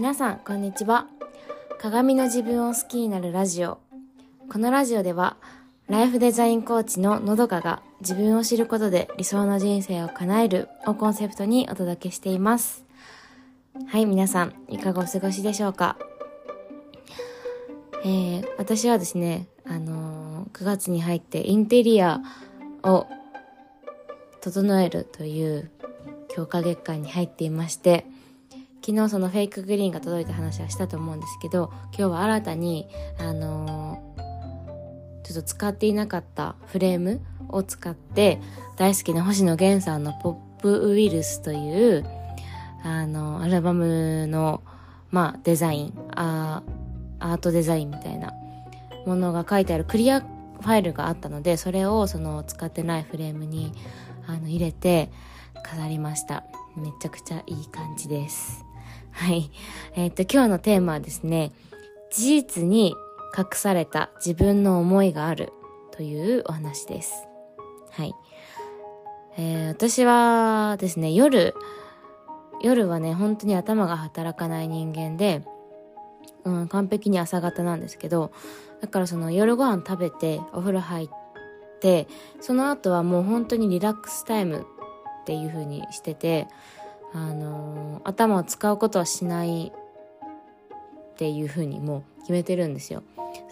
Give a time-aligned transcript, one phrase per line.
[0.00, 1.08] 皆さんこんにちは。
[1.78, 3.80] 鏡の自分を好きになるラジオ。
[4.50, 5.36] このラジオでは
[5.88, 12.86] ライフデザインコーチののどかが自分を知ることで理想の人生を叶えるをコンセプトにお届けしています。
[13.88, 15.98] はい皆さんいかがお過ごしでしょうか？
[18.02, 22.22] えー、私はですねあのー、9月に入ってインテリア
[22.84, 23.06] を
[24.40, 25.70] 整えるという
[26.28, 28.06] 強化月間に入っていまして
[28.84, 32.88] 昨日そのフェイクグリーンが届いた話はしたと思うんですけど今日は新たに
[33.18, 38.40] あのー、ちょっと使っていなかったフレームを使って
[38.76, 42.06] 大好きな星野源さんの「ポップウイルス」という
[42.82, 44.62] あのアルバムの
[45.10, 48.32] まあデザインアートデザインみたいな
[49.04, 53.72] ものが書いてあるクリアファイルがあったのでそれをその使ってないフレームに
[54.26, 55.10] あの入れて
[55.62, 56.44] 飾りました。
[56.76, 58.69] めちゃくちゃいい感じです。
[59.20, 59.50] はい。
[59.96, 61.52] えっ、と今日のテーマはですね
[62.10, 62.94] 事実に
[63.36, 65.52] 隠された自分の思いがある
[65.90, 67.28] というお話です。
[67.90, 68.14] はい、
[69.36, 71.54] えー、私はですね夜
[72.62, 75.42] 夜はね本当に頭が働かない人間で
[76.44, 78.32] うん、完璧に朝方なんですけど
[78.80, 81.08] だからその夜ご飯食べてお風呂入っ
[81.80, 82.08] て
[82.40, 84.66] その後はもう本当にリラックスタイム
[85.22, 86.48] っていう風にしてて、
[87.12, 93.02] あの、頭を使うことはしないっていう風にもう決めてるんですよ。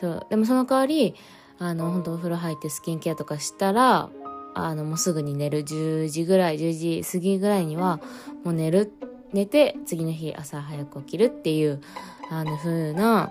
[0.00, 0.26] そう。
[0.30, 1.14] でもその代わり
[1.58, 4.08] あの本当お風呂入ってスキンケアとかしたら
[4.54, 5.64] あのもうすぐに寝る。
[5.64, 8.00] 10時ぐらい10時過ぎぐらいには
[8.44, 8.92] もう寝る。
[9.32, 11.82] 寝て次の日朝早く起きるっていう
[12.30, 13.30] あの風な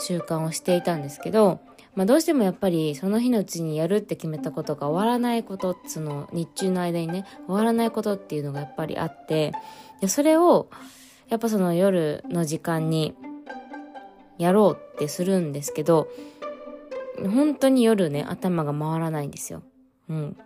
[0.00, 1.60] 習慣をしていたんですけど
[1.96, 9.52] まあ、どうしてもやっぱりその日のうちにやるって決めたことが終わらないことその日中の間にね終わらないことっていうのがやっぱりあって
[10.02, 10.68] でそれを
[11.28, 13.14] やっぱその夜の時間に
[14.38, 16.08] やろうってするんですけど
[17.18, 19.62] 本当に夜ね頭が回らないんですよ。
[20.10, 20.36] うん。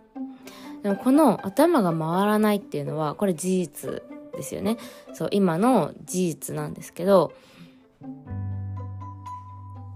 [0.83, 4.77] でもこの頭が回らないっていうのはこれ事実ですよね。
[5.13, 7.33] そう今の事実なんですけど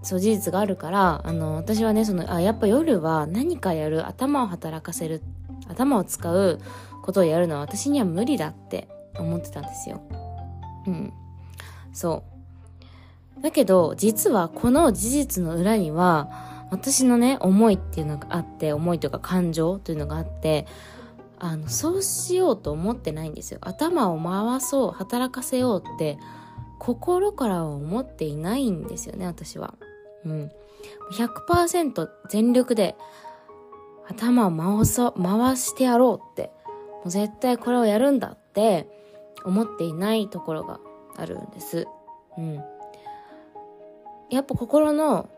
[0.06, 5.20] そう事実があるからあの私はねそのあやっぱ夜は何かやる頭を働かせる
[5.66, 6.60] 頭を使う
[7.02, 8.86] ことをやるのは私には無理だって
[9.18, 10.00] 思ってたんですよ。
[10.86, 11.12] うん。
[11.92, 12.22] そ
[13.38, 13.42] う。
[13.42, 20.68] だけど実はこの事実の裏には私のね思いっていうのがあって思いというか感情というのがあって
[21.40, 23.58] あのそうしようと思ってないんですよ。
[23.60, 26.16] 頭を回そう働かせようって
[26.78, 29.74] 心からは思っていないんですよね私は。
[30.26, 30.50] うん、
[31.12, 32.96] 100%全力で
[34.08, 36.50] 頭を回そ回してやろうって
[36.96, 38.88] もう絶対これをやるんだって
[39.44, 40.80] 思っていないところが
[41.16, 41.86] あるんです。
[42.36, 42.62] うん。
[44.28, 45.30] やっぱ心の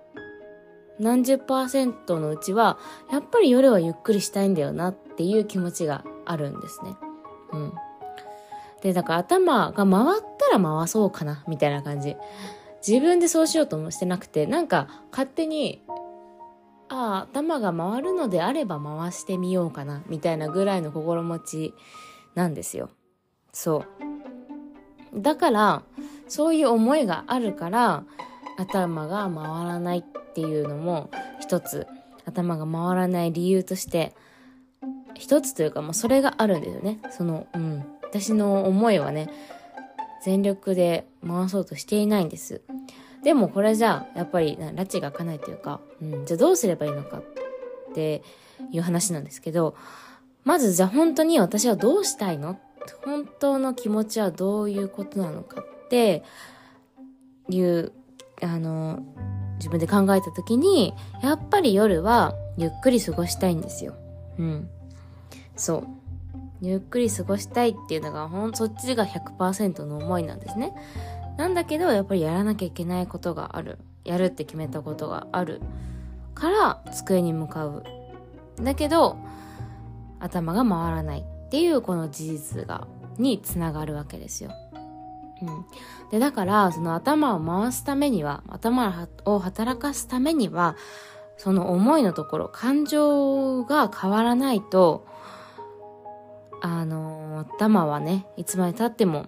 [0.99, 2.78] 何十パーセントのうちは、
[3.12, 6.97] やっぱり夜はゆっくりしたいんだよなっていう気持ちがあるんですね。
[7.53, 7.72] うん。
[8.82, 12.16] で、だから頭が回ったら回そうかな、みたいな感じ。
[12.87, 15.83] 自分でそうしようともしてなくてなんか勝手に
[16.89, 21.75] ああ頭が回るのであれば回してみようかなみたいなぐらいの心持ち
[22.34, 22.91] なんですよ。
[23.53, 23.84] そ
[25.15, 25.21] う。
[25.21, 25.83] だから
[26.28, 28.05] そういう思いがあるから
[28.59, 31.87] 頭が回らないっていうのも一つ
[32.27, 34.15] 頭が回らない理由として
[35.15, 37.00] 一つというかもうそれがあるんですよね。
[37.11, 37.84] そのうん。
[38.09, 39.28] 私の思いはね
[40.28, 42.61] 全力で回そうとしていないんです。
[43.25, 47.25] でもこれじゃあ、やっぱり、拉致が開かないというか、うん、じゃあどうすればいいのかっ
[47.94, 48.22] て
[48.71, 49.75] いう話なんですけど、
[50.44, 52.59] まずじゃあ本当に私はどうしたいの？
[53.06, 56.22] 本当の気持ちはどういうことなのかって
[57.49, 57.93] いう、
[58.43, 59.00] あの、
[59.56, 63.94] 自分で考えた時に、やっぱり夜はゆっくり過ごしたいんですよ。
[64.38, 64.69] うん。
[65.56, 65.87] そう。
[66.61, 70.73] ゆっくり過ごしたいっていうのがほんそっちが100%の思いなんですね。
[71.37, 73.79] なんだけどやっぱりやらなきゃいけないことがある。
[74.05, 75.61] やるって決めたことがある
[76.35, 77.85] から机に向かう。
[78.61, 79.19] だけど
[80.19, 82.87] 頭が回らないっていうこの事実が
[83.19, 84.50] につながるわけですよ。
[85.41, 85.65] うん、
[86.11, 90.77] でだからその頭を回すためには頭を働かすためには
[91.37, 95.06] その思いのところ感情が変わらないと
[96.60, 99.26] あの頭はねいつまでたっても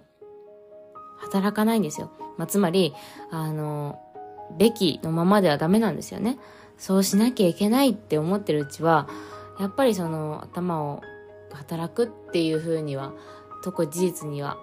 [1.19, 2.93] 働かないんですよ、まあ、つまり
[3.29, 3.99] あの
[4.57, 6.37] べきのままではダメなんですよね
[6.77, 9.07] そうしなきゃいけないって思ってるうちは
[9.59, 11.01] やっぱりその頭を
[11.53, 13.13] 働くっていう風には
[13.63, 14.57] 特に事実には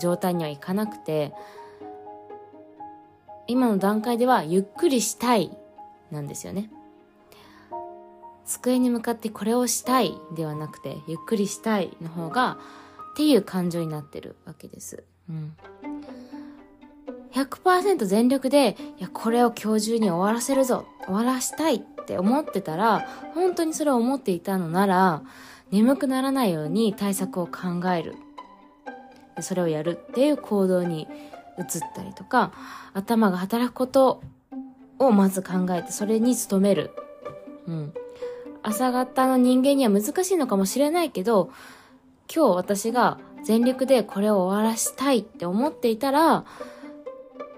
[0.00, 1.32] 状態にはいかなくて
[3.46, 5.56] 今の段階ではゆっくりしたい
[6.10, 6.70] なんですよね。
[8.48, 12.58] 机に向かってこれをしたいではなくて、ゆっくりしたいの方が、
[13.12, 15.04] っていう感情になってるわけです。
[15.28, 15.56] うん。
[17.32, 25.22] 100%全力で、いや、これを今日中に終わらせるぞ、終わらしたいって思ってたら、本当にそれを思っていたのなら、
[25.70, 28.14] 眠くならないように対策を考える。
[29.40, 31.06] それをやるっていう行動に
[31.58, 32.52] 移ったりとか、
[32.94, 34.22] 頭が働くこと
[34.98, 36.90] をまず考えて、それに努める。
[37.66, 37.92] うん。
[38.68, 41.50] 朝方の人間には難しいのかもしれないけど、
[42.32, 46.44] 今日私が全力でこれを終わらしたいって思っていたら、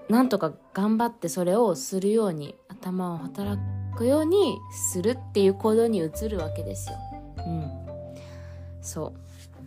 [0.07, 3.59] なんとか頑張ってそれをするように、頭を働
[3.97, 6.95] くようにするっていう行動に移るわけですよ。
[7.37, 7.71] うん。
[8.81, 9.13] そう。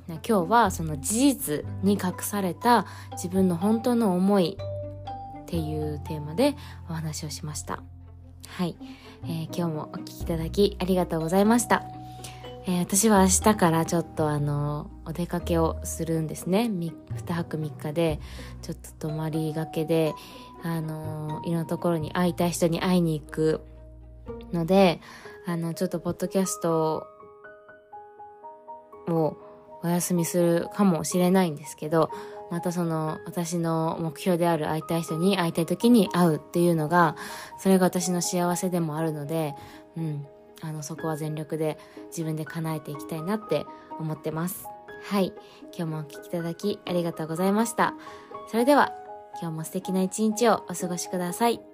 [0.08, 4.56] 今日はその事実に隠された自分の本当の思い
[5.42, 6.56] っていうテーマで
[6.88, 7.82] お話をしました。
[8.48, 8.76] はい。
[9.26, 11.84] えー、今日もお聴きいただきありがとうございました。
[12.66, 16.70] えー、私は明日からちょっとあの、お出かけをするんですね。
[16.70, 16.92] 2
[17.32, 18.20] 泊3日で、
[18.62, 20.14] ちょっと泊まりがけで、
[20.62, 23.60] あの、いろんなところに会いたい人に会いに行く
[24.52, 25.00] ので、
[25.46, 27.06] あの、ちょっとポッドキャスト
[29.08, 29.36] を
[29.82, 32.10] お休みするかもしれないんですけど、
[32.50, 37.16] またその私の目標である会いたい人に会いたい時に会うっていうのが、
[37.58, 39.54] それが私の幸せでもあるので、
[39.96, 40.26] うん、
[40.62, 43.66] あの、そこは全力で自分で叶えていきたいなって
[43.98, 44.66] 思ってます。
[45.04, 45.32] はい。
[45.76, 47.94] 今日もお聴きいただきありがとうございました。
[48.50, 48.92] それでは、
[49.40, 51.73] 今日も素敵な一日をお過ごしください。